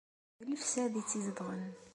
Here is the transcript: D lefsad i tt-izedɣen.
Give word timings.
D 0.45 0.47
lefsad 0.49 0.93
i 0.95 1.01
tt-izedɣen. 1.03 1.63